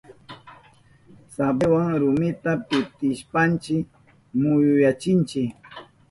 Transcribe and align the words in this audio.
Sabliwa 1.33 1.83
rumita 2.01 2.51
pitishpanchi 2.67 3.75
mutyuyachinchi. 4.39 5.43